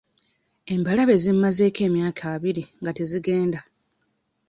Embalabe 0.73 1.15
zimmazeeko 1.23 1.81
emyaka 1.87 2.23
abiri 2.35 2.63
naye 2.83 2.95
tezigenda. 2.97 3.59